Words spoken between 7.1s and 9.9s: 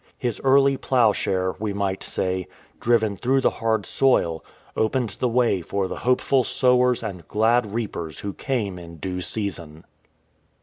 glad reapers who came in due season.